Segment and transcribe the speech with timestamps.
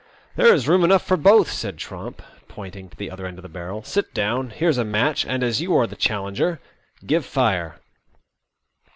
[0.35, 3.47] "There is room enough for both," said Tromp, pointing to the other end of the
[3.49, 3.83] barrel.
[3.83, 4.49] Sit down.
[4.49, 6.59] Here's a match, and, as you are the challenger,
[7.05, 7.79] give fire."